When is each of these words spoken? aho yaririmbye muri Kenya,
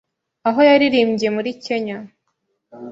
aho 0.47 0.59
yaririmbye 0.69 1.27
muri 1.35 1.49
Kenya, 1.65 1.97